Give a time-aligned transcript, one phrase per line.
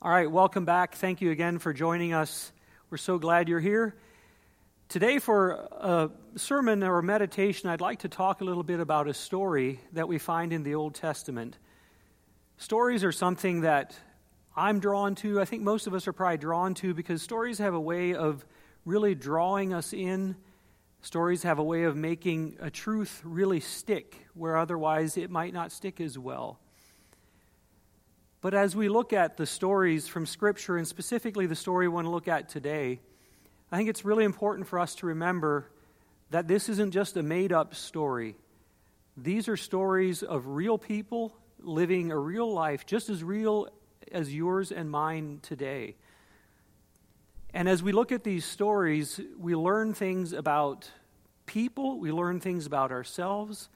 [0.00, 0.94] All right, welcome back.
[0.94, 2.52] Thank you again for joining us.
[2.88, 3.96] We're so glad you're here.
[4.88, 9.12] Today, for a sermon or meditation, I'd like to talk a little bit about a
[9.12, 11.58] story that we find in the Old Testament.
[12.58, 13.98] Stories are something that
[14.54, 15.40] I'm drawn to.
[15.40, 18.46] I think most of us are probably drawn to because stories have a way of
[18.84, 20.36] really drawing us in.
[21.02, 25.72] Stories have a way of making a truth really stick where otherwise it might not
[25.72, 26.60] stick as well.
[28.40, 32.06] But as we look at the stories from Scripture, and specifically the story we want
[32.06, 33.00] to look at today,
[33.72, 35.68] I think it's really important for us to remember
[36.30, 38.36] that this isn't just a made up story.
[39.16, 43.68] These are stories of real people living a real life, just as real
[44.12, 45.96] as yours and mine today.
[47.52, 50.88] And as we look at these stories, we learn things about
[51.46, 53.68] people, we learn things about ourselves,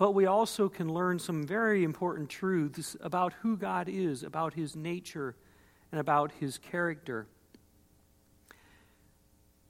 [0.00, 4.74] but we also can learn some very important truths about who God is, about his
[4.74, 5.36] nature,
[5.92, 7.26] and about his character.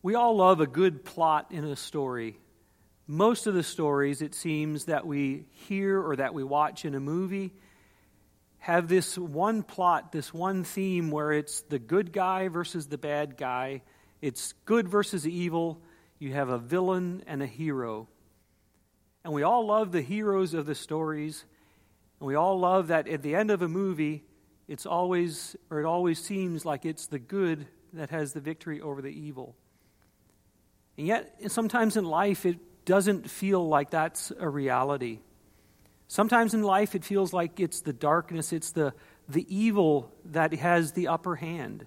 [0.05, 2.39] We all love a good plot in a story.
[3.09, 7.01] Most of the stories, it seems, that we hear or that we watch in a
[7.01, 7.53] movie
[8.59, 13.37] have this one plot, this one theme where it's the good guy versus the bad
[13.37, 13.83] guy,
[14.23, 15.83] it's good versus evil.
[16.21, 18.07] You have a villain and a hero.
[19.25, 21.45] And we all love the heroes of the stories.
[22.19, 24.25] And we all love that at the end of a movie,
[24.69, 29.03] it's always, or it always seems like it's the good that has the victory over
[29.03, 29.57] the evil.
[30.97, 35.21] And yet, sometimes in life, it doesn't feel like that's a reality.
[36.09, 38.93] Sometimes in life, it feels like it's the darkness, it's the,
[39.29, 41.87] the evil that has the upper hand.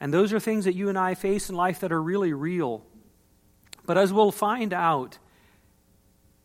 [0.00, 2.84] And those are things that you and I face in life that are really real.
[3.84, 5.18] But as we'll find out,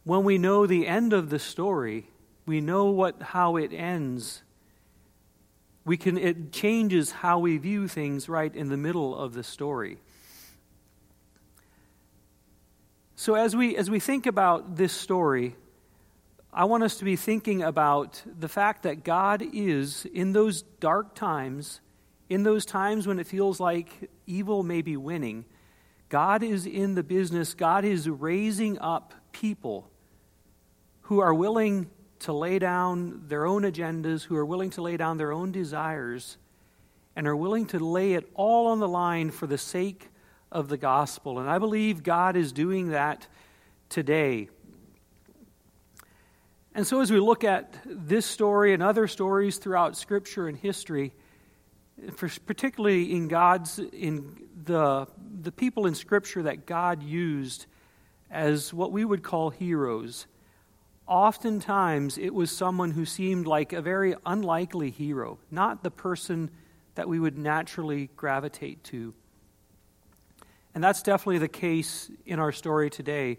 [0.05, 2.07] when we know the end of the story,
[2.45, 4.43] we know what, how it ends.
[5.83, 9.97] We can, it changes how we view things right in the middle of the story.
[13.15, 15.55] So, as we, as we think about this story,
[16.53, 21.15] I want us to be thinking about the fact that God is, in those dark
[21.15, 21.81] times,
[22.29, 25.45] in those times when it feels like evil may be winning,
[26.09, 29.89] God is in the business, God is raising up people
[31.05, 31.89] who are willing
[32.19, 36.37] to lay down their own agendas, who are willing to lay down their own desires,
[37.15, 40.09] and are willing to lay it all on the line for the sake
[40.51, 41.39] of the gospel.
[41.39, 43.27] And I believe God is doing that
[43.89, 44.49] today.
[46.73, 51.13] And so, as we look at this story and other stories throughout Scripture and history,
[52.17, 55.07] particularly in God's in the
[55.41, 57.67] the people in Scripture that God used
[58.31, 60.25] as what we would call heroes,
[61.07, 66.49] oftentimes it was someone who seemed like a very unlikely hero, not the person
[66.95, 69.13] that we would naturally gravitate to.
[70.73, 73.37] And that's definitely the case in our story today.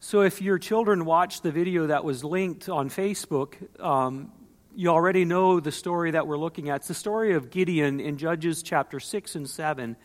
[0.00, 4.30] So, if your children watched the video that was linked on Facebook, um,
[4.76, 6.76] you already know the story that we're looking at.
[6.76, 9.96] It's the story of Gideon in Judges chapter 6 and 7.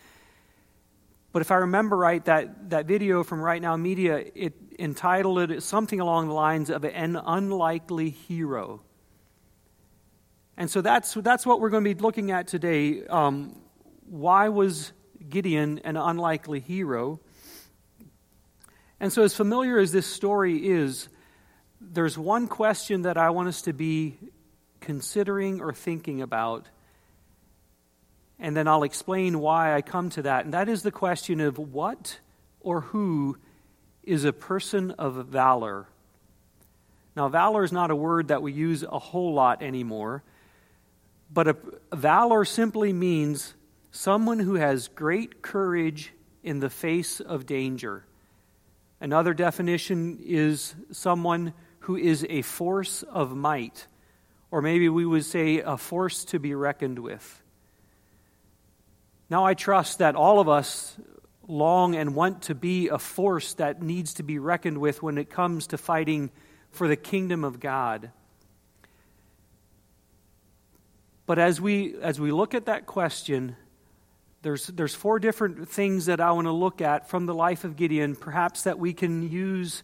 [1.31, 5.63] But if I remember right, that, that video from Right Now Media, it entitled it
[5.63, 8.81] something along the lines of an unlikely hero.
[10.57, 13.05] And so that's, that's what we're going to be looking at today.
[13.05, 13.59] Um,
[14.07, 14.91] why was
[15.27, 17.19] Gideon an unlikely hero?
[18.99, 21.09] And so, as familiar as this story is,
[21.81, 24.17] there's one question that I want us to be
[24.79, 26.69] considering or thinking about
[28.43, 30.43] and then I'll explain why I come to that.
[30.43, 32.19] And that is the question of what
[32.59, 33.37] or who
[34.03, 35.87] is a person of valor.
[37.15, 40.23] Now, valor is not a word that we use a whole lot anymore,
[41.31, 41.57] but a,
[41.93, 43.53] valor simply means
[43.91, 46.11] someone who has great courage
[46.43, 48.05] in the face of danger.
[48.99, 53.87] Another definition is someone who is a force of might,
[54.49, 57.41] or maybe we would say a force to be reckoned with.
[59.29, 60.95] Now I trust that all of us
[61.53, 65.29] long and want to be a force that needs to be reckoned with when it
[65.29, 66.31] comes to fighting
[66.71, 68.11] for the kingdom of God.
[71.25, 73.55] But as we as we look at that question,
[74.41, 77.77] there's there's four different things that I want to look at from the life of
[77.77, 79.83] Gideon, perhaps that we can use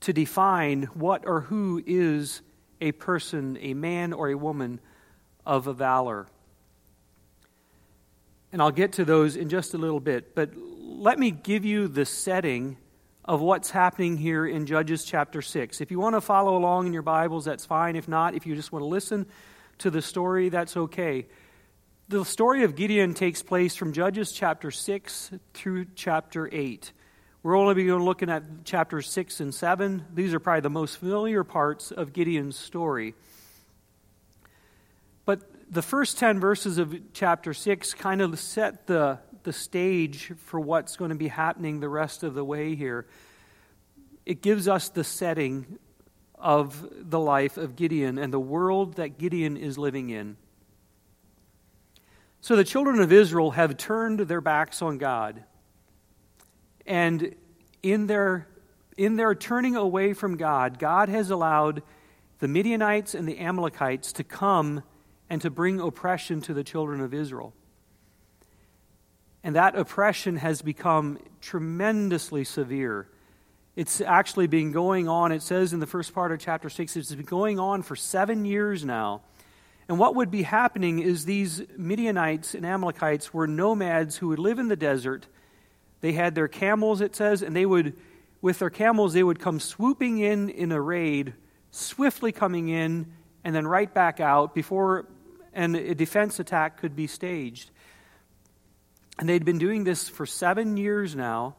[0.00, 2.40] to define what or who is
[2.80, 4.80] a person, a man or a woman
[5.44, 6.26] of a valor.
[8.52, 10.34] And I'll get to those in just a little bit.
[10.34, 10.50] But
[10.88, 12.78] let me give you the setting
[13.22, 15.82] of what's happening here in Judges chapter 6.
[15.82, 17.94] If you want to follow along in your Bibles, that's fine.
[17.94, 19.26] If not, if you just want to listen
[19.78, 21.26] to the story, that's okay.
[22.08, 26.90] The story of Gideon takes place from Judges chapter 6 through chapter 8.
[27.42, 30.06] We're only going to be looking at chapters 6 and 7.
[30.14, 33.14] These are probably the most familiar parts of Gideon's story.
[35.26, 40.60] But the first 10 verses of chapter 6 kind of set the, the stage for
[40.60, 43.06] what's going to be happening the rest of the way here.
[44.26, 45.78] It gives us the setting
[46.34, 50.36] of the life of Gideon and the world that Gideon is living in.
[52.42, 55.42] So the children of Israel have turned their backs on God.
[56.84, 57.34] And
[57.82, 58.48] in their,
[58.98, 61.82] in their turning away from God, God has allowed
[62.40, 64.82] the Midianites and the Amalekites to come
[65.30, 67.54] and to bring oppression to the children of Israel.
[69.44, 73.08] And that oppression has become tremendously severe.
[73.76, 77.14] It's actually been going on, it says in the first part of chapter 6, it's
[77.14, 79.22] been going on for seven years now.
[79.88, 84.58] And what would be happening is these Midianites and Amalekites were nomads who would live
[84.58, 85.28] in the desert
[86.00, 87.96] they had their camels, it says, and they would,
[88.40, 91.34] with their camels, they would come swooping in in a raid,
[91.70, 93.12] swiftly coming in,
[93.44, 95.06] and then right back out before
[95.52, 97.70] and a defense attack could be staged.
[99.18, 101.56] And they'd been doing this for seven years now.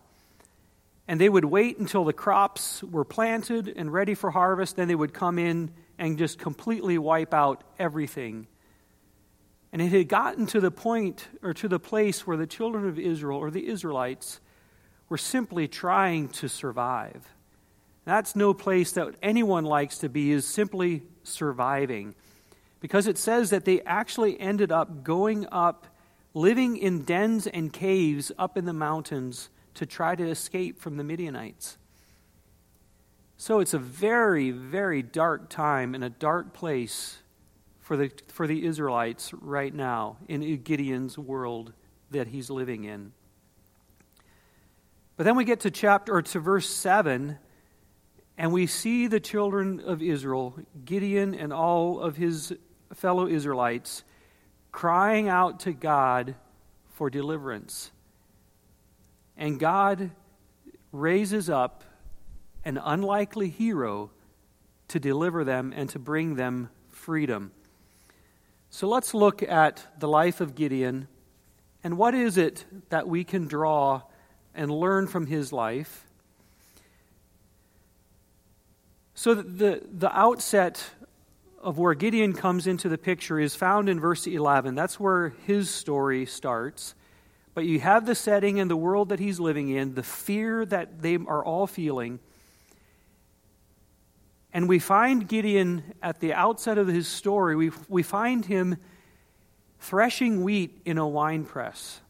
[1.07, 4.75] And they would wait until the crops were planted and ready for harvest.
[4.75, 8.47] Then they would come in and just completely wipe out everything.
[9.71, 12.97] And it had gotten to the point or to the place where the children of
[12.97, 14.39] Israel or the Israelites
[15.09, 17.27] were simply trying to survive.
[18.05, 22.15] That's no place that anyone likes to be, is simply surviving.
[22.79, 25.85] Because it says that they actually ended up going up,
[26.33, 31.03] living in dens and caves up in the mountains to try to escape from the
[31.03, 31.77] Midianites.
[33.37, 37.19] So it's a very, very dark time and a dark place
[37.79, 41.73] for the, for the Israelites right now in Gideon's world
[42.11, 43.13] that he's living in.
[45.15, 47.37] But then we get to chapter or to verse 7
[48.37, 52.53] and we see the children of Israel, Gideon and all of his
[52.93, 54.03] fellow Israelites
[54.79, 56.35] crying out to God
[56.93, 57.91] for deliverance.
[59.35, 60.11] And God
[60.93, 61.83] raises up
[62.63, 64.09] an unlikely hero
[64.87, 67.51] to deliver them and to bring them freedom.
[68.69, 71.09] So let's look at the life of Gideon
[71.83, 74.03] and what is it that we can draw
[74.55, 76.07] and learn from his life.
[79.13, 80.91] So the, the outset
[81.61, 84.75] of where Gideon comes into the picture is found in verse 11.
[84.75, 86.95] That's where his story starts.
[87.53, 91.01] But you have the setting and the world that he's living in, the fear that
[91.01, 92.19] they are all feeling.
[94.53, 98.77] And we find Gideon at the outset of his story, we, we find him
[99.79, 102.01] threshing wheat in a wine press.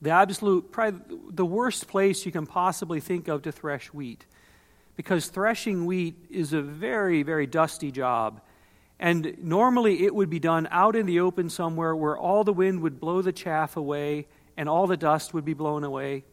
[0.00, 4.24] The absolute, probably the worst place you can possibly think of to thresh wheat.
[4.98, 8.40] Because threshing wheat is a very, very dusty job.
[8.98, 12.80] And normally it would be done out in the open somewhere where all the wind
[12.80, 16.24] would blow the chaff away and all the dust would be blown away.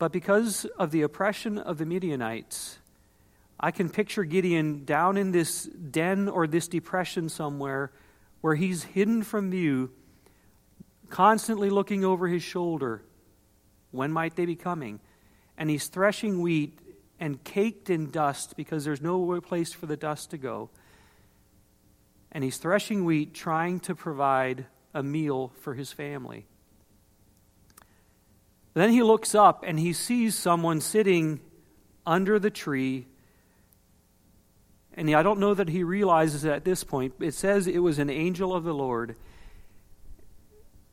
[0.00, 2.80] But because of the oppression of the Midianites,
[3.60, 7.92] I can picture Gideon down in this den or this depression somewhere
[8.40, 9.92] where he's hidden from view,
[11.10, 13.04] constantly looking over his shoulder.
[13.92, 14.98] When might they be coming?
[15.56, 16.80] And he's threshing wheat
[17.20, 20.70] and caked in dust because there's no place for the dust to go.
[22.30, 26.46] And he's threshing wheat, trying to provide a meal for his family.
[28.74, 31.40] Then he looks up and he sees someone sitting
[32.06, 33.06] under the tree
[34.98, 37.14] and I don't know that he realizes it at this point.
[37.20, 39.14] It says it was an angel of the Lord.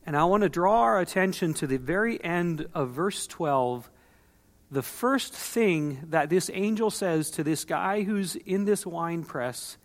[0.06, 3.90] And I want to draw our attention to the very end of verse 12.
[4.72, 9.78] The first thing that this angel says to this guy who's in this wine press,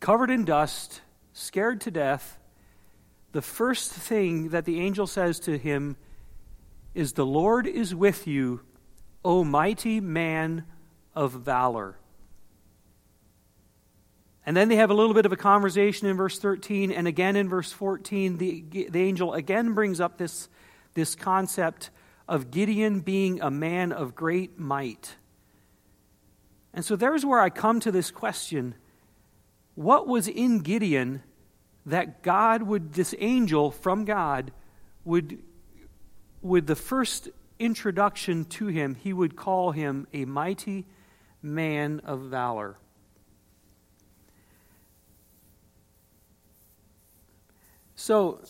[0.00, 1.00] covered in dust,
[1.32, 2.38] scared to death,
[3.32, 5.96] the first thing that the angel says to him
[6.94, 8.60] is, The Lord is with you,
[9.24, 10.64] O mighty man
[11.14, 11.98] of valor.
[14.46, 17.36] And then they have a little bit of a conversation in verse 13, and again
[17.36, 20.48] in verse 14, the, the angel again brings up this,
[20.94, 21.90] this concept
[22.28, 25.16] of Gideon being a man of great might.
[26.74, 28.74] And so there's where I come to this question
[29.74, 31.22] what was in Gideon
[31.86, 34.50] that God would, this angel from God,
[35.04, 35.40] would,
[36.42, 37.28] with the first
[37.60, 40.84] introduction to him, he would call him a mighty
[41.40, 42.76] man of valor?
[47.94, 48.40] So,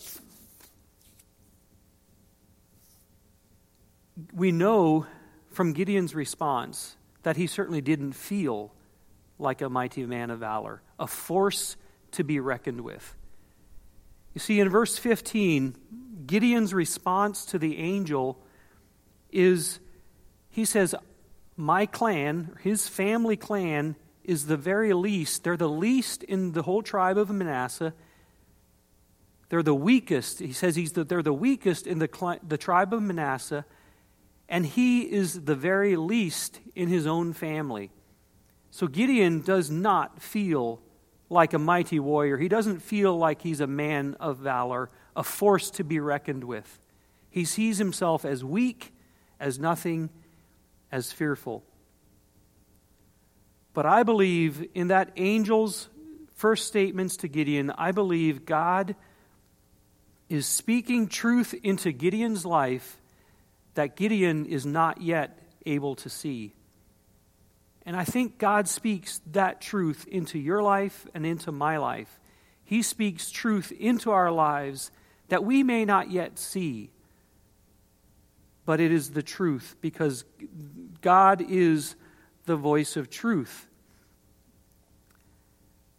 [4.33, 5.07] we know
[5.51, 8.73] from Gideon's response that he certainly didn't feel
[9.39, 11.77] like a mighty man of valor, a force
[12.13, 13.15] to be reckoned with.
[14.35, 15.77] You see, in verse 15,
[16.27, 18.39] Gideon's response to the angel
[19.31, 19.81] is
[20.51, 20.95] he says,
[21.57, 25.45] My clan, his family clan, is the very least.
[25.45, 27.95] They're the least in the whole tribe of Manasseh.
[29.49, 30.41] They're the weakest.
[30.41, 33.65] He says he's the, they're the weakest in the, the tribe of Manasseh,
[34.49, 37.91] and he is the very least in his own family.
[38.71, 40.81] So Gideon does not feel
[41.31, 42.39] like a mighty warrior.
[42.39, 46.81] He doesn't feel like he's a man of valor, a force to be reckoned with.
[47.29, 48.95] He sees himself as weak,
[49.39, 50.09] as nothing,
[50.91, 51.65] as fearful.
[53.75, 55.89] But I believe in that angel's
[56.35, 58.97] first statements to Gideon, I believe God
[60.29, 62.98] is speaking truth into Gideon's life
[63.75, 66.55] that Gideon is not yet able to see.
[67.87, 72.21] And I think God speaks that truth into your life and into my life.
[72.65, 74.91] He speaks truth into our lives
[75.29, 76.91] that we may not yet see.
[78.67, 80.25] But it is the truth because
[81.01, 81.95] God is
[82.45, 83.69] the voice of truth.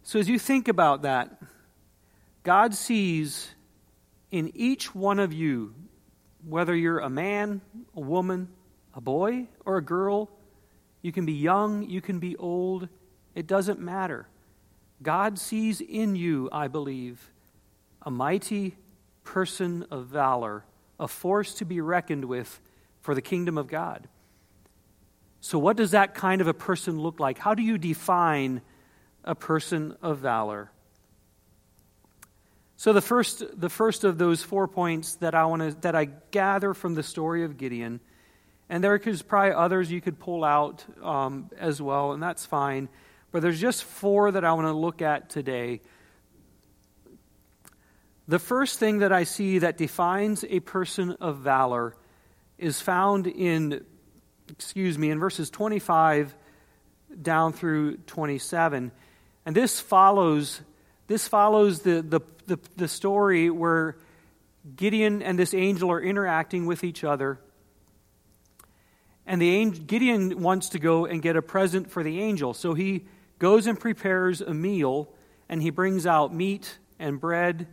[0.03, 1.41] So as you think about that,
[2.43, 3.49] God sees
[4.31, 5.73] in each one of you,
[6.49, 7.61] whether you're a man,
[7.95, 8.49] a woman,
[8.93, 10.29] a boy, or a girl,
[11.01, 12.89] you can be young, you can be old,
[13.35, 14.27] it doesn't matter.
[15.01, 17.31] God sees in you, I believe,
[18.01, 18.75] a mighty
[19.23, 20.65] person of valor,
[20.99, 22.59] a force to be reckoned with
[23.01, 24.07] for the kingdom of God.
[25.41, 27.37] So, what does that kind of a person look like?
[27.37, 28.61] How do you define
[29.23, 30.71] a person of valor?
[32.79, 36.05] So, the first, the first of those four points that I, want to, that I
[36.05, 37.99] gather from the story of Gideon
[38.69, 42.87] and there's probably others you could pull out um, as well, and that's fine.
[43.31, 45.81] But there's just four that I want to look at today.
[48.27, 51.95] The first thing that I see that defines a person of valor
[52.59, 53.83] is found in,
[54.49, 56.35] excuse me, in verses 25
[57.19, 58.91] down through 27.
[59.47, 60.61] And this follows,
[61.07, 63.97] this follows the, the, the, the story where
[64.75, 67.39] Gideon and this angel are interacting with each other
[69.29, 72.55] and the angel, Gideon wants to go and get a present for the angel.
[72.55, 73.05] So he
[73.37, 75.13] goes and prepares a meal,
[75.47, 77.67] and he brings out meat and bread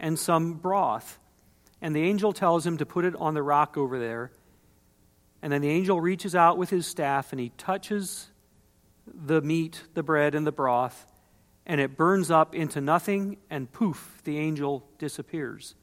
[0.00, 1.20] and some broth.
[1.80, 4.32] And the angel tells him to put it on the rock over there.
[5.40, 8.32] And then the angel reaches out with his staff and he touches
[9.06, 11.06] the meat, the bread, and the broth,
[11.68, 15.74] and it burns up into nothing, and poof, the angel disappears.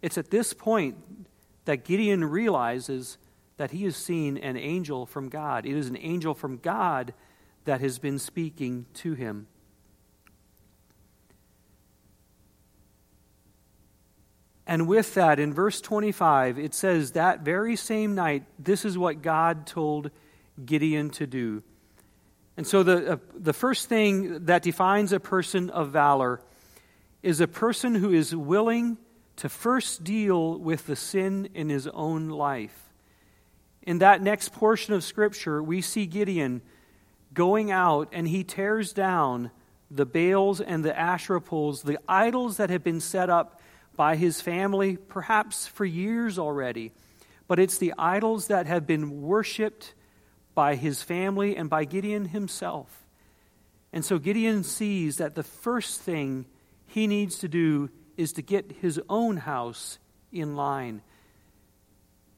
[0.00, 0.96] It's at this point
[1.66, 3.18] that Gideon realizes
[3.58, 5.66] that he has seen an angel from God.
[5.66, 7.12] It is an angel from God
[7.66, 9.46] that has been speaking to him.
[14.66, 19.20] And with that, in verse 25, it says, That very same night, this is what
[19.20, 20.10] God told
[20.64, 21.62] Gideon to do.
[22.56, 26.40] And so, the, uh, the first thing that defines a person of valor
[27.22, 28.98] is a person who is willing
[29.36, 32.84] to first deal with the sin in his own life
[33.84, 36.62] in that next portion of Scripture, we see Gideon
[37.32, 39.50] going out and he tears down
[39.90, 43.60] the Baals and the Asherah poles, the idols that have been set up
[43.94, 46.92] by his family, perhaps for years already.
[47.46, 49.94] But it's the idols that have been worshiped
[50.54, 53.06] by his family and by Gideon himself.
[53.92, 56.46] And so Gideon sees that the first thing
[56.86, 59.98] he needs to do is to get his own house
[60.32, 61.02] in line.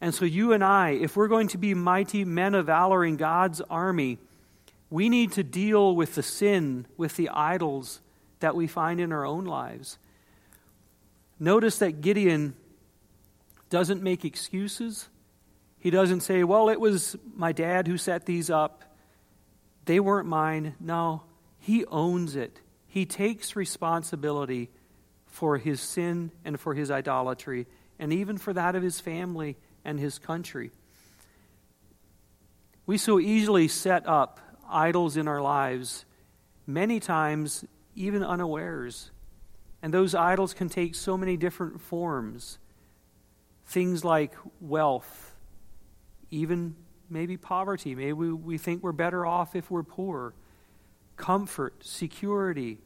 [0.00, 3.16] And so, you and I, if we're going to be mighty men of valor in
[3.16, 4.18] God's army,
[4.90, 8.00] we need to deal with the sin, with the idols
[8.40, 9.98] that we find in our own lives.
[11.40, 12.54] Notice that Gideon
[13.70, 15.08] doesn't make excuses.
[15.86, 18.82] He doesn't say, Well, it was my dad who set these up.
[19.84, 20.74] They weren't mine.
[20.80, 21.22] No,
[21.60, 22.60] he owns it.
[22.88, 24.68] He takes responsibility
[25.26, 27.68] for his sin and for his idolatry,
[28.00, 30.72] and even for that of his family and his country.
[32.84, 36.04] We so easily set up idols in our lives,
[36.66, 37.64] many times
[37.94, 39.12] even unawares.
[39.82, 42.58] And those idols can take so many different forms.
[43.66, 45.25] Things like wealth,
[46.30, 46.74] even
[47.08, 47.94] maybe poverty.
[47.94, 50.34] Maybe we think we're better off if we're poor.
[51.16, 52.78] Comfort, security,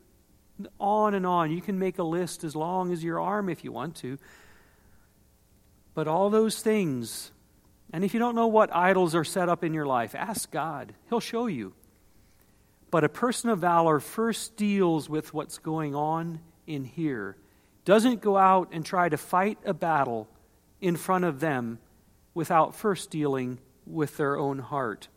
[0.79, 1.51] On and on.
[1.51, 4.19] You can make a list as long as your arm if you want to.
[5.95, 7.33] But all those things,
[7.93, 10.95] and if you don't know what idols are set up in your life, ask God.
[11.09, 11.75] He'll show you.
[12.91, 17.37] But a person of valor first deals with what's going on in here,
[17.85, 20.29] doesn't go out and try to fight a battle
[20.81, 21.79] in front of them
[22.35, 25.09] without first dealing with their own heart.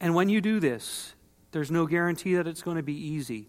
[0.00, 1.14] And when you do this,
[1.52, 3.48] there's no guarantee that it's going to be easy.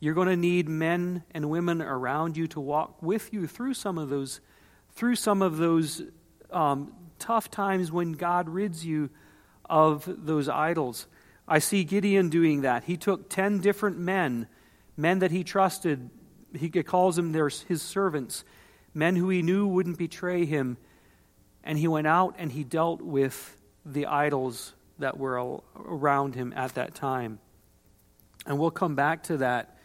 [0.00, 3.98] You're going to need men and women around you to walk with you through some
[3.98, 4.40] of those,
[4.92, 6.02] through some of those
[6.50, 9.10] um, tough times when God rids you
[9.68, 11.06] of those idols.
[11.46, 12.84] I see Gideon doing that.
[12.84, 14.46] He took 10 different men,
[14.96, 16.10] men that he trusted.
[16.56, 18.44] He calls them their, his servants,
[18.94, 20.76] men who he knew wouldn't betray him.
[21.62, 26.74] And he went out and he dealt with the idols that were around him at
[26.74, 27.40] that time.
[28.46, 29.78] And we'll come back to that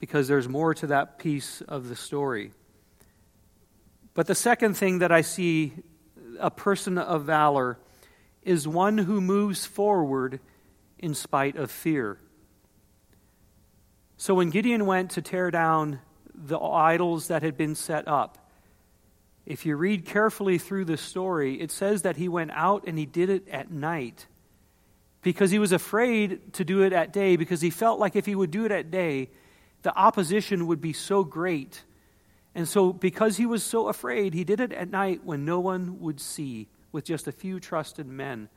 [0.00, 2.52] because there's more to that piece of the story.
[4.14, 5.72] But the second thing that I see
[6.40, 7.78] a person of valor
[8.42, 10.40] is one who moves forward
[10.98, 12.18] in spite of fear.
[14.16, 16.00] So when Gideon went to tear down
[16.46, 18.38] the idols that had been set up,
[19.46, 23.06] if you read carefully through the story, it says that he went out and he
[23.06, 24.26] did it at night
[25.22, 28.34] because he was afraid to do it at day because he felt like if he
[28.34, 29.30] would do it at day,
[29.82, 31.82] the opposition would be so great.
[32.54, 36.00] And so, because he was so afraid, he did it at night when no one
[36.00, 38.48] would see with just a few trusted men.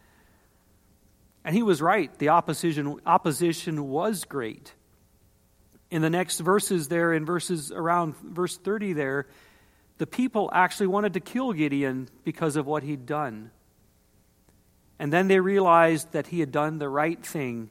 [1.44, 2.16] And he was right.
[2.20, 4.74] The opposition, opposition was great.
[5.92, 9.28] In the next verses, there, in verses around verse 30, there,
[9.98, 13.52] the people actually wanted to kill Gideon because of what he'd done.
[14.98, 17.70] And then they realized that he had done the right thing.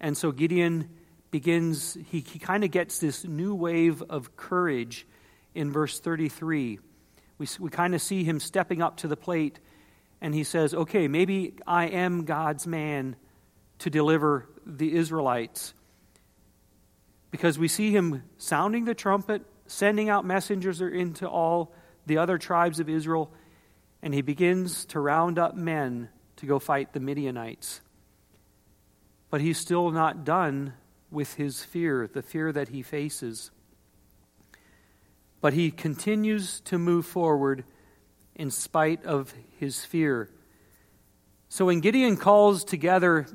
[0.00, 0.90] And so Gideon
[1.30, 5.06] begins, he, he kind of gets this new wave of courage
[5.54, 6.78] in verse 33.
[7.38, 9.58] We, we kind of see him stepping up to the plate
[10.20, 13.16] and he says, Okay, maybe I am God's man
[13.78, 15.72] to deliver the Israelites.
[17.30, 21.72] Because we see him sounding the trumpet, sending out messengers into all
[22.06, 23.30] the other tribes of Israel,
[24.02, 27.80] and he begins to round up men to go fight the Midianites.
[29.30, 30.74] But he's still not done
[31.10, 33.50] with his fear, the fear that he faces.
[35.40, 37.64] But he continues to move forward
[38.34, 40.30] in spite of his fear.
[41.48, 43.26] So when Gideon calls together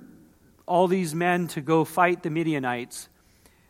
[0.65, 3.09] all these men to go fight the Midianites,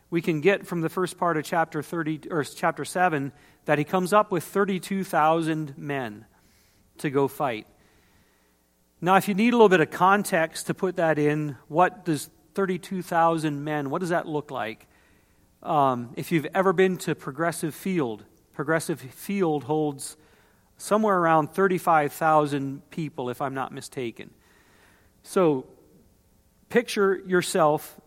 [0.09, 3.31] we can get from the first part of chapter 30 or chapter 7
[3.65, 6.25] that he comes up with 32,000 men
[6.99, 7.67] to go fight.
[9.01, 12.29] Now, if you need a little bit of context to put that in, what does
[12.53, 14.87] 32,000 men, what does that look like?
[15.61, 20.15] Um, if you've ever been to Progressive Field, Progressive Field holds
[20.77, 24.29] somewhere around 35,000 people, if I'm not mistaken.
[25.23, 25.65] So
[26.69, 27.99] picture yourself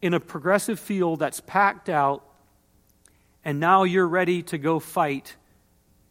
[0.00, 2.24] in a progressive field that's packed out,
[3.44, 5.36] and now you're ready to go fight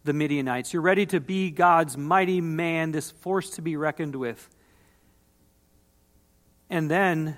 [0.03, 0.73] the Midianites.
[0.73, 4.49] You're ready to be God's mighty man, this force to be reckoned with.
[6.69, 7.37] And then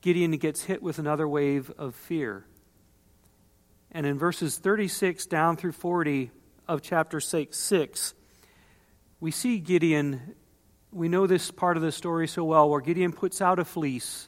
[0.00, 2.44] Gideon gets hit with another wave of fear.
[3.90, 6.30] And in verses 36 down through 40,
[6.68, 8.14] of chapter 6,
[9.20, 10.34] we see Gideon.
[10.92, 14.27] We know this part of the story so well, where Gideon puts out a fleece,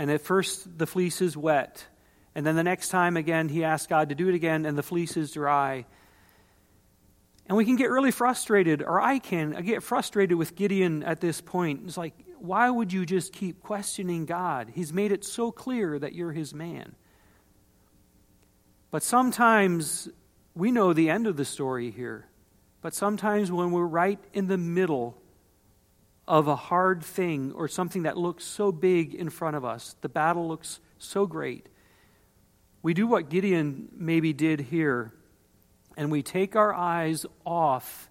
[0.00, 1.86] and at first the fleece is wet,
[2.34, 4.82] and then the next time again he asks God to do it again, and the
[4.82, 5.84] fleece is dry.
[7.46, 9.54] And we can get really frustrated, or I can.
[9.54, 11.82] I get frustrated with Gideon at this point.
[11.84, 14.72] It's like, why would you just keep questioning God?
[14.74, 16.94] He's made it so clear that you're his man.
[18.90, 20.08] But sometimes
[20.54, 22.26] we know the end of the story here.
[22.80, 25.19] But sometimes when we're right in the middle
[26.30, 30.08] of a hard thing or something that looks so big in front of us, the
[30.08, 31.66] battle looks so great,
[32.82, 35.12] we do what Gideon maybe did here,
[35.96, 38.08] and we take our eyes off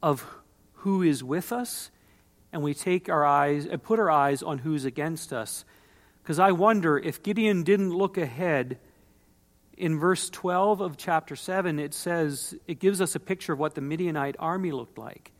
[0.00, 0.24] of
[0.74, 1.90] who is with us,
[2.52, 5.64] and we take our eyes and put our eyes on who's against us.
[6.22, 8.78] Because I wonder if Gideon didn't look ahead
[9.76, 13.74] in verse 12 of chapter 7, it says, it gives us a picture of what
[13.74, 15.32] the Midianite army looked like.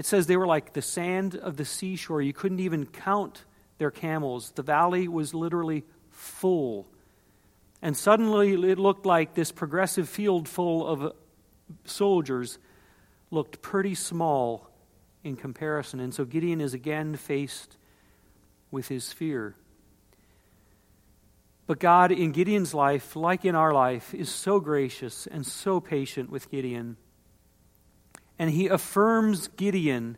[0.00, 2.22] It says they were like the sand of the seashore.
[2.22, 3.44] You couldn't even count
[3.76, 4.50] their camels.
[4.52, 6.88] The valley was literally full.
[7.82, 11.12] And suddenly it looked like this progressive field full of
[11.84, 12.58] soldiers
[13.30, 14.70] looked pretty small
[15.22, 16.00] in comparison.
[16.00, 17.76] And so Gideon is again faced
[18.70, 19.54] with his fear.
[21.66, 26.30] But God, in Gideon's life, like in our life, is so gracious and so patient
[26.30, 26.96] with Gideon.
[28.40, 30.16] And he affirms Gideon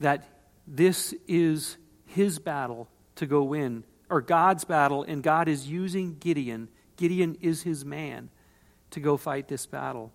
[0.00, 0.26] that
[0.66, 6.70] this is his battle to go win, or God's battle, and God is using Gideon.
[6.96, 8.30] Gideon is his man
[8.92, 10.10] to go fight this battle.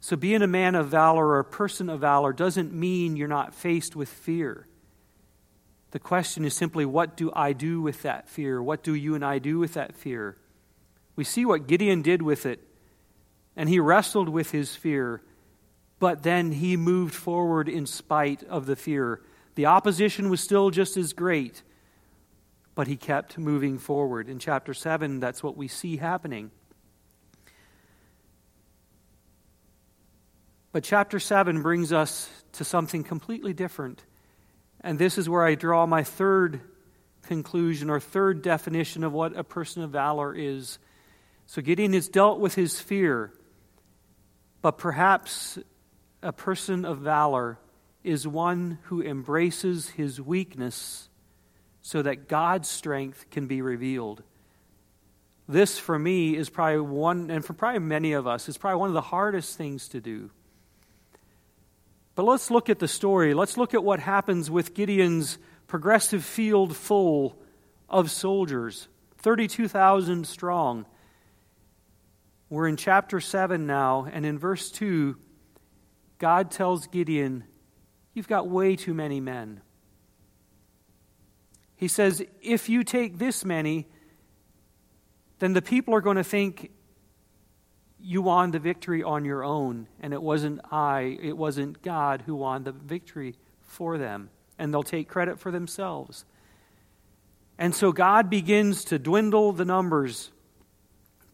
[0.00, 3.54] So, being a man of valor or a person of valor doesn't mean you're not
[3.54, 4.66] faced with fear.
[5.90, 8.62] The question is simply, what do I do with that fear?
[8.62, 10.38] What do you and I do with that fear?
[11.16, 12.66] We see what Gideon did with it,
[13.56, 15.22] and he wrestled with his fear,
[15.98, 19.20] but then he moved forward in spite of the fear.
[19.54, 21.62] The opposition was still just as great,
[22.74, 24.28] but he kept moving forward.
[24.28, 26.50] In chapter 7, that's what we see happening.
[30.72, 34.02] But chapter 7 brings us to something completely different.
[34.80, 36.60] And this is where I draw my third
[37.22, 40.78] conclusion or third definition of what a person of valor is.
[41.46, 43.32] So Gideon has dealt with his fear,
[44.64, 45.58] but perhaps
[46.22, 47.58] a person of valor
[48.02, 51.10] is one who embraces his weakness
[51.82, 54.22] so that God's strength can be revealed.
[55.46, 58.88] This, for me, is probably one, and for probably many of us, is probably one
[58.88, 60.30] of the hardest things to do.
[62.14, 63.34] But let's look at the story.
[63.34, 67.36] Let's look at what happens with Gideon's progressive field full
[67.90, 70.86] of soldiers 32,000 strong.
[72.54, 75.16] We're in chapter 7 now, and in verse 2,
[76.18, 77.42] God tells Gideon,
[78.12, 79.60] You've got way too many men.
[81.74, 83.88] He says, If you take this many,
[85.40, 86.70] then the people are going to think
[87.98, 92.36] you won the victory on your own, and it wasn't I, it wasn't God who
[92.36, 94.30] won the victory for them.
[94.60, 96.24] And they'll take credit for themselves.
[97.58, 100.30] And so God begins to dwindle the numbers.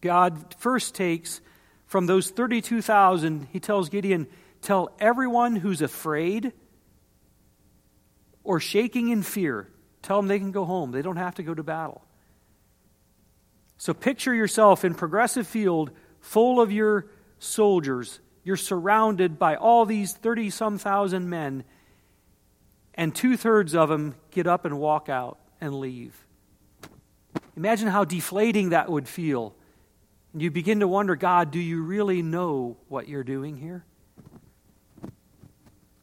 [0.01, 1.41] God first takes
[1.85, 4.27] from those 32,000, he tells Gideon,
[4.61, 6.53] Tell everyone who's afraid
[8.43, 9.67] or shaking in fear,
[10.01, 10.91] tell them they can go home.
[10.91, 12.03] They don't have to go to battle.
[13.77, 17.07] So picture yourself in progressive field full of your
[17.39, 18.19] soldiers.
[18.43, 21.63] You're surrounded by all these 30 some thousand men,
[22.93, 26.15] and two thirds of them get up and walk out and leave.
[27.57, 29.55] Imagine how deflating that would feel.
[30.33, 33.83] You begin to wonder God, do you really know what you're doing here?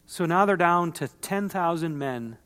[0.04, 2.36] So now they're down to 10,000 men,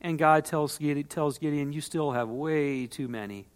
[0.00, 3.46] and God tells Gideon, tells Gideon, You still have way too many.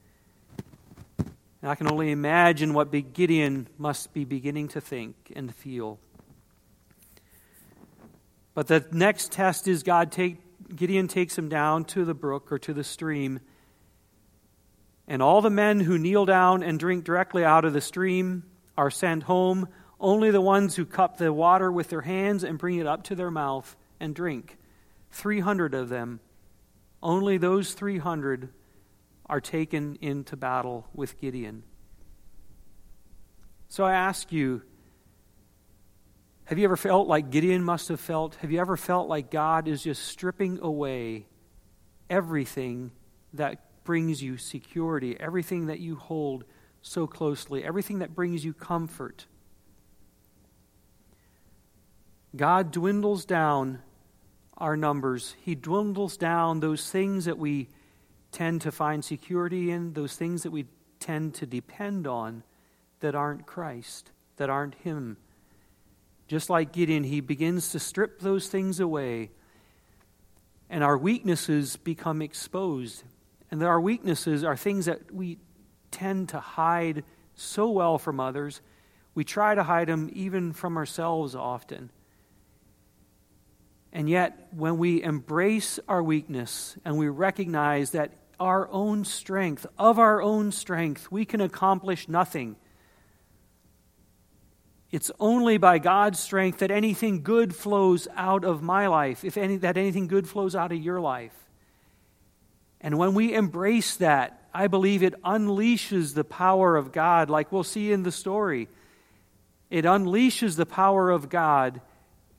[1.63, 5.99] And I can only imagine what Gideon must be beginning to think and feel.
[8.55, 10.39] But the next test is God take
[10.75, 13.41] Gideon takes him down to the brook or to the stream.
[15.09, 18.45] And all the men who kneel down and drink directly out of the stream
[18.77, 19.67] are sent home.
[19.99, 23.15] Only the ones who cup the water with their hands and bring it up to
[23.15, 24.59] their mouth and drink.
[25.13, 26.21] 300 of them.
[27.03, 28.51] Only those 300
[29.27, 31.63] are taken into battle with Gideon.
[33.69, 34.63] So I ask you,
[36.45, 38.35] have you ever felt like Gideon must have felt?
[38.37, 41.27] Have you ever felt like God is just stripping away
[42.09, 42.91] everything
[43.35, 46.45] that brings you security, everything that you hold
[46.83, 49.25] so closely, everything that brings you comfort?
[52.37, 53.79] God dwindles down
[54.59, 55.37] our numbers.
[55.41, 57.71] He dwindles down those things that we
[58.31, 60.67] tend to find security in, those things that we
[61.01, 62.43] tend to depend on
[63.01, 65.17] that aren't Christ, that aren't Him.
[66.27, 69.31] Just like Gideon, he begins to strip those things away,
[70.69, 73.03] and our weaknesses become exposed.
[73.51, 75.39] And our weaknesses are things that we
[75.91, 78.61] tend to hide so well from others.
[79.15, 81.91] We try to hide them even from ourselves often.
[83.93, 89.99] And yet, when we embrace our weakness and we recognize that our own strength, of
[89.99, 92.57] our own strength, we can accomplish nothing.
[94.91, 99.57] It's only by God's strength that anything good flows out of my life, if any,
[99.57, 101.48] that anything good flows out of your life.
[102.81, 107.65] And when we embrace that, I believe it unleashes the power of God, like we'll
[107.65, 108.69] see in the story.
[109.71, 111.81] It unleashes the power of God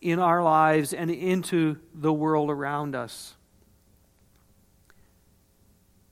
[0.02, 3.36] in our lives and into the world around us.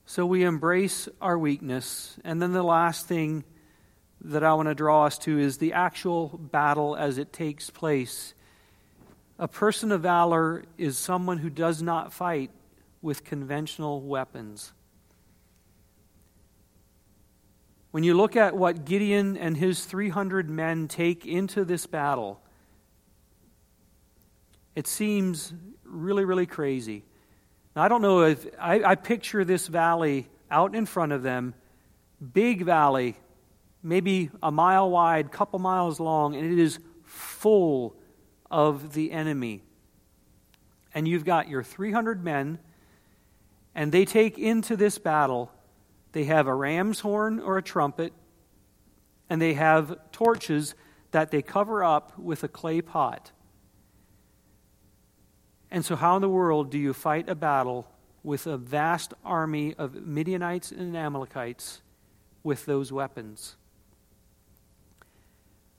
[0.05, 2.17] So we embrace our weakness.
[2.23, 3.43] And then the last thing
[4.21, 8.33] that I want to draw us to is the actual battle as it takes place.
[9.39, 12.51] A person of valor is someone who does not fight
[13.01, 14.73] with conventional weapons.
[17.91, 22.41] When you look at what Gideon and his 300 men take into this battle,
[24.75, 27.03] it seems really, really crazy.
[27.75, 31.53] Now, I don't know if I, I picture this valley out in front of them,
[32.33, 33.15] big valley,
[33.81, 37.95] maybe a mile wide, couple miles long, and it is full
[38.51, 39.63] of the enemy.
[40.93, 42.59] And you've got your 300 men,
[43.77, 45.51] and they take into this battle,
[46.11, 48.11] they have a ram's horn or a trumpet,
[49.29, 50.73] and they have torches
[51.11, 53.31] that they cover up with a clay pot.
[55.69, 57.87] And so, how in the world do you fight a battle
[58.23, 61.81] with a vast army of Midianites and Amalekites
[62.41, 63.57] with those weapons?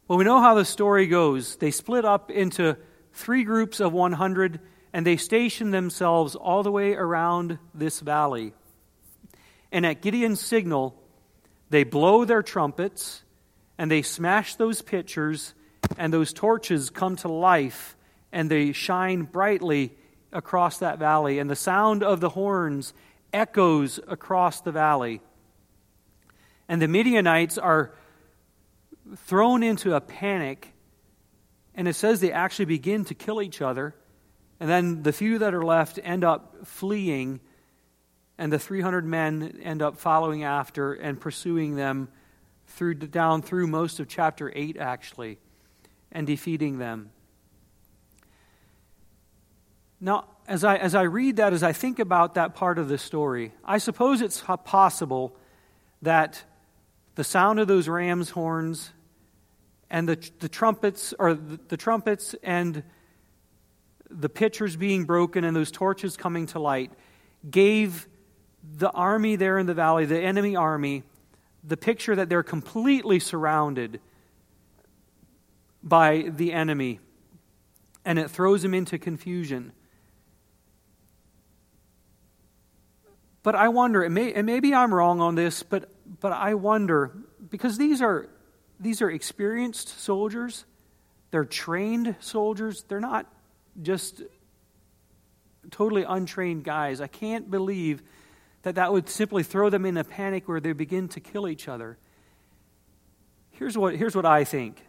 [0.07, 1.57] Well, we know how the story goes.
[1.57, 2.77] They split up into
[3.13, 4.61] three groups of 100
[4.93, 8.53] and they station themselves all the way around this valley.
[9.71, 11.01] And at Gideon's signal,
[11.71, 13.23] they blow their trumpets
[13.77, 15.55] and they smash those pitchers,
[15.97, 17.97] and those torches come to life
[18.33, 19.95] and they shine brightly
[20.33, 22.93] across that valley, and the sound of the horns
[23.33, 25.21] echoes across the valley.
[26.69, 27.95] And the Midianites are
[29.17, 30.75] thrown into a panic,
[31.75, 33.95] and it says they actually begin to kill each other.
[34.61, 37.41] And then the few that are left end up fleeing,
[38.37, 42.09] and the 300 men end up following after and pursuing them
[42.67, 45.39] through, down through most of chapter 8, actually,
[46.13, 47.11] and defeating them.
[50.01, 52.99] Now, as I, as I read that, as I think about that part of the
[52.99, 55.37] story, I suppose it's possible
[56.03, 56.45] that
[57.17, 58.93] the sound of those ram's horns
[59.91, 62.83] and the, the trumpets, or the, the trumpets and
[64.11, 66.93] the pitchers being broken and those torches coming to light
[67.49, 68.09] gave
[68.77, 71.03] the army there in the valley, the enemy army,
[71.65, 74.01] the picture that they're completely surrounded
[75.83, 77.01] by the enemy.
[78.05, 79.73] And it throws them into confusion.
[83.43, 85.91] But I wonder, and, may, and maybe I'm wrong on this, but,
[86.21, 87.13] but I wonder,
[87.51, 88.29] because these are,
[88.81, 90.65] these are experienced soldiers,
[91.31, 93.27] they're trained soldiers, they're not
[93.83, 94.23] just
[95.71, 97.01] totally untrained guys.
[97.01, 98.03] I can't believe
[98.63, 101.69] that that would simply throw them in a panic where they begin to kill each
[101.69, 101.99] other.
[103.51, 104.83] Here's what, here's what I think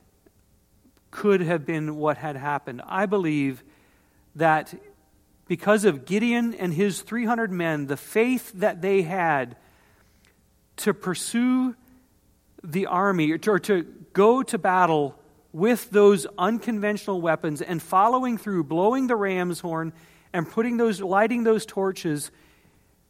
[1.12, 2.82] could have been what had happened.
[2.86, 3.63] I believe
[4.36, 4.73] that
[5.47, 9.58] because of Gideon and his 300 men, the faith that they had
[10.78, 11.75] to pursue
[12.63, 15.19] the army or to go to battle
[15.52, 19.94] with those unconventional weapons and following through, blowing the ram's horn
[20.32, 22.32] and putting those, lighting those torches,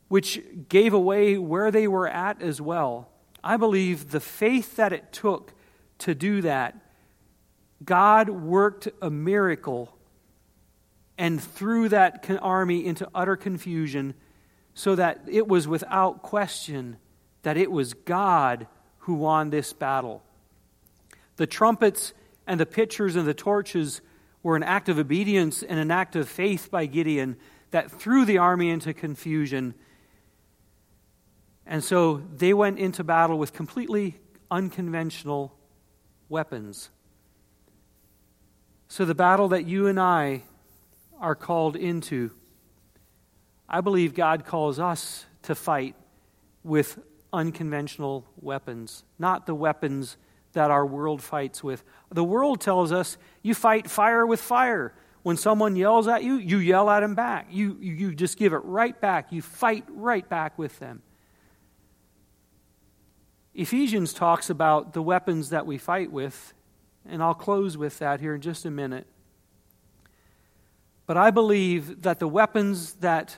[0.08, 3.10] which gave away where they were at as well.
[3.44, 5.54] I believe the faith that it took
[6.00, 6.78] to do that,
[7.84, 9.96] God worked a miracle
[11.18, 14.14] and threw that army into utter confusion
[14.74, 16.98] so that it was without question
[17.44, 18.68] that it was God
[19.00, 20.24] who won this battle.
[21.36, 22.14] The trumpets
[22.50, 24.02] and the pitchers and the torches
[24.42, 27.38] were an act of obedience and an act of faith by Gideon
[27.70, 29.76] that threw the army into confusion.
[31.68, 35.56] And so they went into battle with completely unconventional
[36.28, 36.90] weapons.
[38.88, 40.42] So the battle that you and I
[41.20, 42.32] are called into.
[43.68, 45.96] I believe God calls us to fight
[46.64, 46.98] with
[47.32, 50.18] unconventional weapons, not the weapons
[50.54, 51.84] that our world fights with.
[52.12, 54.94] The world tells us you fight fire with fire.
[55.22, 57.48] When someone yells at you, you yell at them back.
[57.52, 59.32] You, you just give it right back.
[59.32, 61.02] You fight right back with them.
[63.54, 66.54] Ephesians talks about the weapons that we fight with,
[67.06, 69.06] and I'll close with that here in just a minute.
[71.06, 73.38] But I believe that the weapons that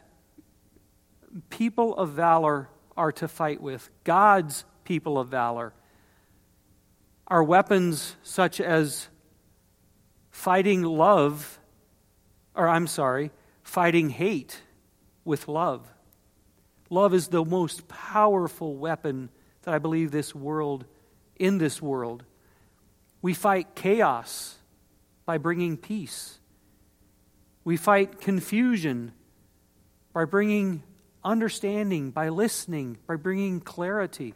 [1.49, 5.73] people of valor are to fight with, God's people of valor,
[7.31, 9.07] are weapons such as
[10.31, 11.61] fighting love,
[12.53, 13.31] or I'm sorry,
[13.63, 14.61] fighting hate
[15.23, 15.87] with love.
[16.89, 19.29] Love is the most powerful weapon
[19.61, 20.83] that I believe this world,
[21.37, 22.25] in this world.
[23.21, 24.57] We fight chaos
[25.25, 26.37] by bringing peace.
[27.63, 29.13] We fight confusion
[30.11, 30.83] by bringing
[31.23, 34.33] understanding, by listening, by bringing clarity.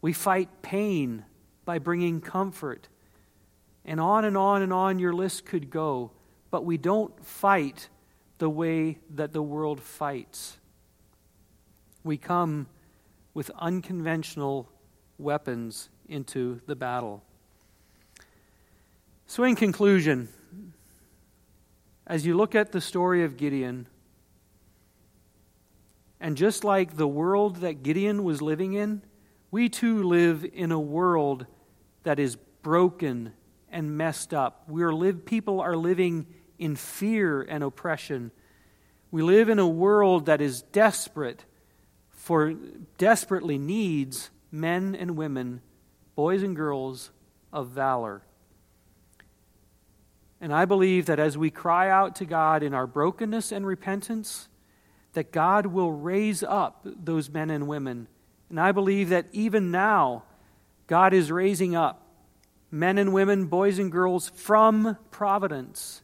[0.00, 1.24] We fight pain
[1.70, 2.88] by bringing comfort.
[3.84, 6.10] And on and on and on your list could go.
[6.50, 7.88] but we don't fight
[8.38, 10.58] the way that the world fights.
[12.02, 12.66] We come
[13.34, 14.68] with unconventional
[15.16, 17.22] weapons into the battle.
[19.28, 20.26] So, in conclusion,
[22.04, 23.86] as you look at the story of Gideon,
[26.20, 29.02] and just like the world that Gideon was living in,
[29.50, 31.46] we too live in a world
[32.02, 33.32] that is broken
[33.70, 34.64] and messed up.
[34.68, 36.26] We are live, people are living
[36.58, 38.30] in fear and oppression.
[39.10, 41.44] We live in a world that is desperate
[42.10, 42.54] for
[42.98, 45.62] desperately needs men and women,
[46.14, 47.10] boys and girls
[47.52, 48.22] of valor.
[50.40, 54.48] And I believe that as we cry out to God in our brokenness and repentance,
[55.12, 58.06] that God will raise up those men and women.
[58.48, 60.24] And I believe that even now,
[60.90, 62.04] God is raising up
[62.68, 66.02] men and women, boys and girls from Providence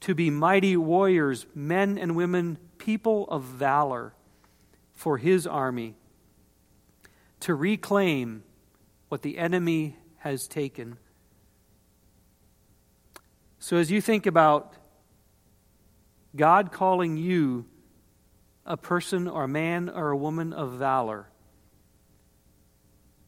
[0.00, 4.12] to be mighty warriors, men and women, people of valor
[4.92, 5.94] for His army,
[7.38, 8.42] to reclaim
[9.08, 10.96] what the enemy has taken.
[13.60, 14.74] So, as you think about
[16.34, 17.66] God calling you
[18.66, 21.28] a person or a man or a woman of valor,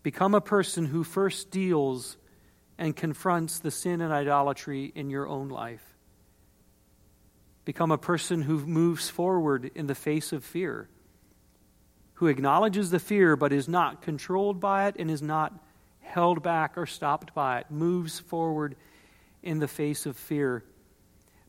[0.07, 2.17] become a person who first deals
[2.79, 5.83] and confronts the sin and idolatry in your own life.
[7.65, 10.89] Become a person who moves forward in the face of fear,
[12.15, 15.53] who acknowledges the fear but is not controlled by it and is not
[15.99, 18.77] held back or stopped by it, moves forward
[19.43, 20.63] in the face of fear.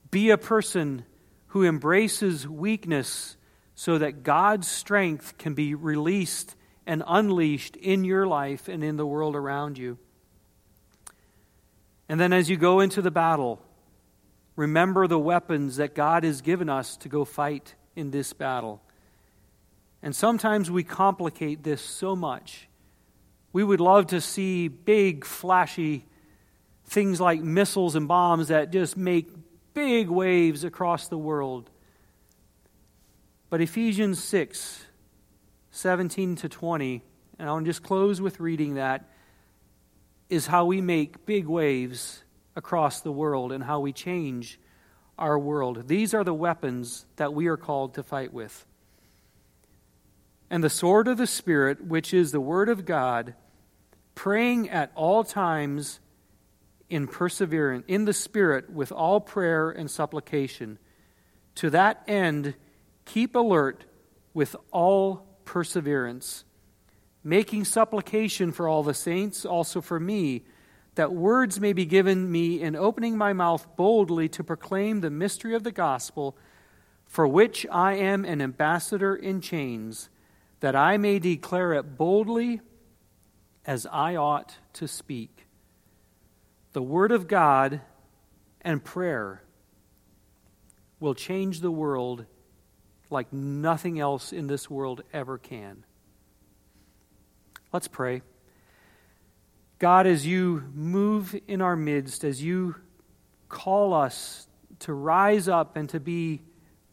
[0.10, 1.06] Be a person
[1.50, 3.38] who embraces weakness
[3.76, 6.56] so that God's strength can be released
[6.88, 10.00] and unleashed in your life and in the world around you.
[12.10, 13.62] And then as you go into the battle,
[14.56, 18.82] remember the weapons that God has given us to go fight in this battle.
[20.02, 22.70] And sometimes we complicate this so much.
[23.52, 26.06] We would love to see big, flashy
[26.86, 29.30] things like missiles and bombs that just make
[29.74, 31.70] big waves across the world.
[33.50, 34.87] But Ephesians 6,
[35.78, 37.04] 17 to 20,
[37.38, 39.06] and I'll just close with reading that,
[40.28, 42.24] is how we make big waves
[42.56, 44.60] across the world and how we change
[45.20, 45.88] our world.
[45.88, 48.66] These are the weapons that we are called to fight with.
[50.50, 53.36] And the sword of the Spirit, which is the Word of God,
[54.16, 56.00] praying at all times
[56.90, 60.80] in perseverance, in the Spirit, with all prayer and supplication.
[61.56, 62.56] To that end,
[63.06, 63.86] keep alert
[64.34, 66.44] with all perseverance,
[67.24, 70.44] making supplication for all the saints, also for me,
[70.94, 75.56] that words may be given me in opening my mouth boldly to proclaim the mystery
[75.56, 76.38] of the gospel,
[77.06, 80.10] for which I am an ambassador in chains,
[80.60, 82.62] that I may declare it boldly
[83.66, 85.48] as I ought to speak.
[86.74, 87.82] The Word of God
[88.62, 89.44] and prayer
[91.00, 92.26] will change the world
[93.10, 95.84] like nothing else in this world ever can.
[97.72, 98.22] Let's pray.
[99.80, 102.76] God, as you move in our midst, as you
[103.50, 104.48] call us
[104.80, 106.42] to rise up and to be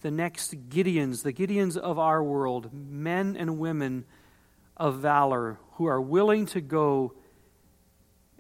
[0.03, 4.05] the next Gideons, the Gideons of our world, men and women
[4.77, 7.15] of valor who are willing to go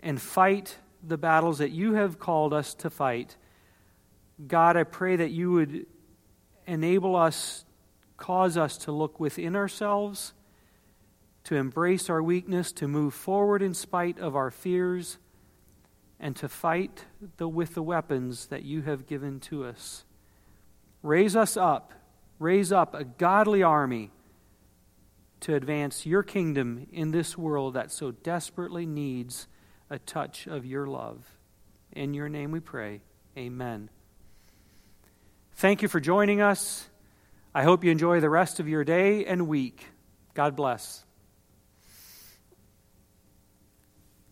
[0.01, 3.37] and fight the battles that you have called us to fight.
[4.47, 5.87] God, I pray that you would
[6.66, 7.64] enable us,
[8.16, 10.33] cause us to look within ourselves,
[11.44, 15.18] to embrace our weakness, to move forward in spite of our fears,
[16.18, 17.05] and to fight
[17.37, 20.05] the, with the weapons that you have given to us.
[21.03, 21.92] Raise us up,
[22.38, 24.11] raise up a godly army
[25.40, 29.46] to advance your kingdom in this world that so desperately needs
[29.90, 31.38] a touch of your love.
[31.92, 33.02] In your name we pray.
[33.37, 33.90] Amen.
[35.57, 36.88] Thank you for joining us.
[37.55, 39.87] I hope you enjoy the rest of your day and week.
[40.35, 41.04] God bless.